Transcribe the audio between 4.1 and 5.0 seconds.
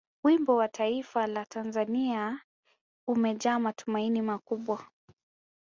makubwa